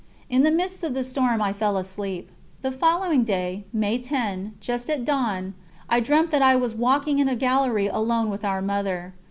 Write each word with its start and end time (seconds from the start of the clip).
And 0.31 0.37
in 0.37 0.41
the 0.43 0.49
midst 0.57 0.81
of 0.83 0.95
the 0.95 1.03
storm 1.03 1.43
I 1.43 1.53
fell 1.53 1.77
asleep. 1.77 2.31
The 2.63 2.71
following 2.71 3.23
day, 3.23 3.65
May 3.71 3.99
10, 3.99 4.53
just 4.59 4.89
at 4.89 5.05
dawn, 5.05 5.53
I 5.89 5.99
dreamt 5.99 6.31
that 6.31 6.41
I 6.41 6.55
was 6.55 6.73
walking 6.73 7.19
in 7.19 7.29
a 7.29 7.35
gallery 7.35 7.85
alone 7.85 8.31
with 8.31 8.43
Our 8.43 8.63
Mother. 8.63 9.13